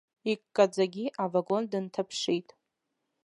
Иккаӡагьы 0.31 1.05
авагон 1.23 1.63
дынҭаԥшит. 1.71 2.47